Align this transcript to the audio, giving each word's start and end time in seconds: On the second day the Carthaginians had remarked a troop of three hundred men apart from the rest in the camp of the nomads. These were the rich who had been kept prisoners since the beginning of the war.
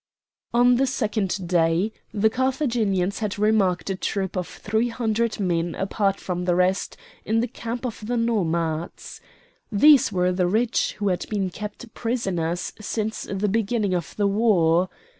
On 0.51 0.77
the 0.77 0.87
second 0.87 1.47
day 1.47 1.91
the 2.11 2.31
Carthaginians 2.31 3.19
had 3.19 3.37
remarked 3.37 3.87
a 3.91 3.95
troop 3.95 4.35
of 4.35 4.47
three 4.47 4.87
hundred 4.89 5.39
men 5.39 5.75
apart 5.75 6.19
from 6.19 6.45
the 6.45 6.55
rest 6.55 6.97
in 7.23 7.39
the 7.39 7.47
camp 7.47 7.85
of 7.85 8.07
the 8.07 8.17
nomads. 8.17 9.21
These 9.71 10.11
were 10.11 10.31
the 10.31 10.47
rich 10.47 10.93
who 10.97 11.09
had 11.09 11.29
been 11.29 11.51
kept 11.51 11.93
prisoners 11.93 12.73
since 12.81 13.25
the 13.29 13.47
beginning 13.47 13.93
of 13.93 14.15
the 14.15 14.25
war. 14.25 14.89